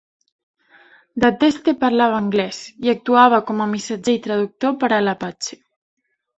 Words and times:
Dahteste 1.25 1.75
parlava 1.83 2.17
anglès 2.23 2.63
i 2.87 2.93
actuava 2.95 3.43
com 3.53 3.63
a 3.67 3.71
missatger 3.77 4.19
i 4.19 4.25
traductor 4.27 4.77
per 4.85 4.93
a 4.99 5.03
l'Apache. 5.07 5.65